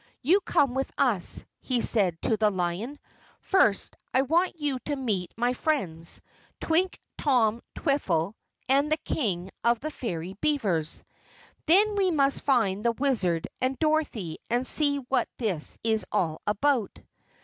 "You 0.23 0.39
come 0.41 0.73
with 0.73 0.91
us," 0.97 1.45
he 1.59 1.79
said 1.79 2.19
to 2.23 2.35
the 2.35 2.49
Lion. 2.49 2.97
"First, 3.41 3.97
I 4.11 4.23
want 4.23 4.55
you 4.55 4.79
to 4.85 4.95
meet 4.95 5.31
my 5.37 5.53
friends, 5.53 6.21
Twink, 6.59 6.99
Tom, 7.19 7.61
Twiffle, 7.75 8.33
and 8.67 8.91
the 8.91 8.97
King 8.97 9.51
of 9.63 9.79
the 9.79 9.91
Fairy 9.91 10.33
Beavers. 10.41 11.03
Then 11.67 11.95
we 11.95 12.09
must 12.09 12.41
find 12.41 12.83
the 12.83 12.93
Wizard 12.93 13.47
and 13.61 13.77
Dorothy 13.77 14.39
and 14.49 14.65
see 14.65 14.97
what 14.97 15.29
this 15.37 15.77
is 15.83 16.03
all 16.11 16.41
about." 16.47 16.97